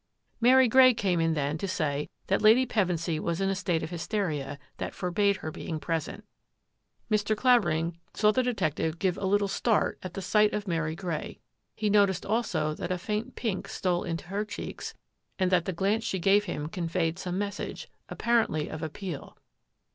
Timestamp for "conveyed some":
16.67-17.37